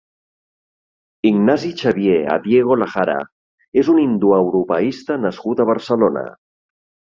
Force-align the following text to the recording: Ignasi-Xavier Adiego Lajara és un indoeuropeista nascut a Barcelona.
Ignasi-Xavier 1.31 2.15
Adiego 2.37 2.79
Lajara 2.85 3.19
és 3.83 3.93
un 3.95 4.01
indoeuropeista 4.07 5.21
nascut 5.29 5.65
a 5.67 5.71
Barcelona. 5.75 6.27